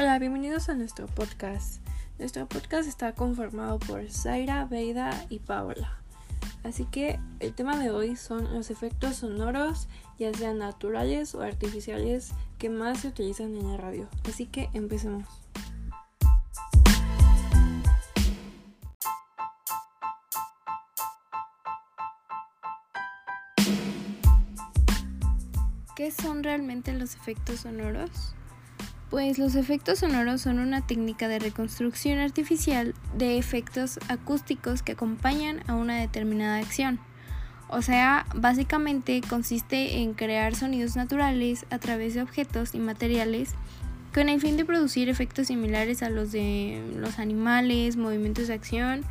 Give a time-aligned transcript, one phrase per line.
[0.00, 1.82] Hola, bienvenidos a nuestro podcast.
[2.20, 5.98] Nuestro podcast está conformado por Zaira, Beida y Paola.
[6.62, 12.30] Así que el tema de hoy son los efectos sonoros, ya sean naturales o artificiales,
[12.58, 14.08] que más se utilizan en la radio.
[14.28, 15.26] Así que empecemos.
[25.96, 28.36] ¿Qué son realmente los efectos sonoros?
[29.10, 35.60] Pues los efectos sonoros son una técnica de reconstrucción artificial de efectos acústicos que acompañan
[35.66, 37.00] a una determinada acción.
[37.68, 43.54] O sea, básicamente consiste en crear sonidos naturales a través de objetos y materiales
[44.12, 49.04] con el fin de producir efectos similares a los de los animales, movimientos de acción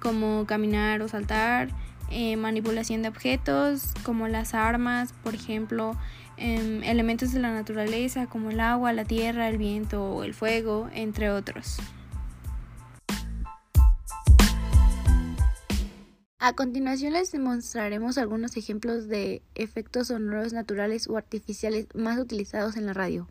[0.00, 1.68] como caminar o saltar,
[2.10, 5.96] eh, manipulación de objetos como las armas, por ejemplo,
[6.36, 10.88] em, elementos de la naturaleza como el agua, la tierra, el viento o el fuego,
[10.92, 11.78] entre otros.
[16.38, 22.86] A continuación les demostraremos algunos ejemplos de efectos sonoros naturales o artificiales más utilizados en
[22.86, 23.26] la radio.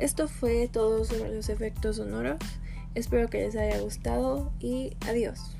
[0.00, 2.38] Esto fue todo sobre los efectos sonoros.
[2.94, 5.54] Espero que les haya gustado y adiós.